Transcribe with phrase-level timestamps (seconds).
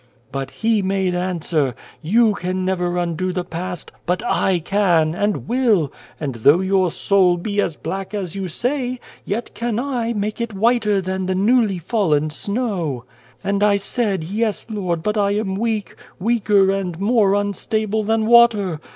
[0.31, 4.23] "But He made answer, * You can never undo the past, but
[4.63, 9.53] / can, and will; and though your soul be as black as you say, yet
[9.53, 13.05] can I make it whiter than the newly fallen snow.'"
[13.43, 18.79] And I said,' Yes, Lord, but I am weak weaker and more unstable than water.